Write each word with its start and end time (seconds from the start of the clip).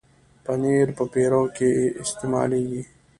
پنېر 0.43 0.87
په 0.97 1.03
پیروکي 1.13 1.69
کې 1.73 1.93
استعمالېږي. 2.03 2.81